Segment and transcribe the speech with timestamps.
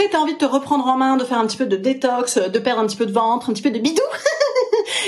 [0.00, 2.38] Rentrée, t'as envie de te reprendre en main, de faire un petit peu de détox,
[2.38, 4.02] de perdre un petit peu de ventre, un petit peu de bidou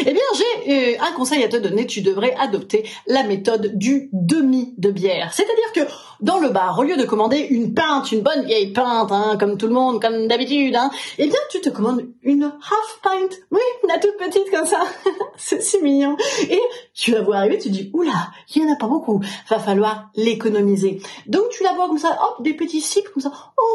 [0.00, 1.86] Eh bien, j'ai euh, un conseil à te donner.
[1.86, 5.32] Tu devrais adopter la méthode du demi de bière.
[5.32, 9.10] C'est-à-dire que dans le bar, au lieu de commander une pinte, une bonne vieille pinte,
[9.10, 13.00] hein, comme tout le monde, comme d'habitude, hein, eh bien, tu te commandes une half
[13.02, 13.36] pint.
[13.50, 14.80] Oui, la toute petite comme ça.
[15.36, 16.16] C'est si mignon.
[16.48, 16.60] Et
[16.94, 19.20] tu la vois arriver, tu dis, oula, il y en a pas beaucoup.
[19.50, 21.00] Va falloir l'économiser.
[21.26, 23.32] Donc, tu la vois comme ça, hop, des petits sips comme ça.
[23.58, 23.71] Oh,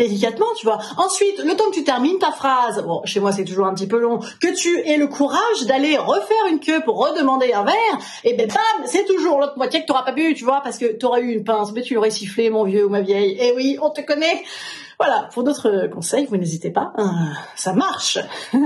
[0.00, 0.78] Délicatement, tu vois.
[0.96, 3.86] Ensuite, le temps que tu termines ta phrase, bon, chez moi, c'est toujours un petit
[3.86, 7.98] peu long, que tu aies le courage d'aller refaire une queue pour redemander un verre,
[8.24, 10.78] et ben bam, c'est toujours l'autre moitié que tu n'auras pas bu, tu vois, parce
[10.78, 13.36] que tu aurais eu une pince, mais tu l'aurais sifflé, mon vieux ou ma vieille.
[13.38, 14.42] Et oui, on te connaît.
[14.98, 16.94] Voilà, pour d'autres conseils, vous n'hésitez pas.
[16.96, 18.18] Hein, ça marche.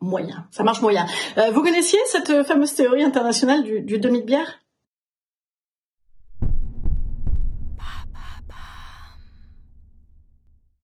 [0.00, 1.04] moyen, ça marche moyen.
[1.36, 4.59] Euh, vous connaissiez cette fameuse théorie internationale du, du demi de bière